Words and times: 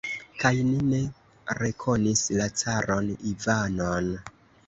Kaj 0.43 0.51
ni 0.67 0.77
ne 0.85 1.01
rekonis 1.59 2.23
la 2.39 2.47
caron 2.63 3.13
Ivanon! 3.35 4.09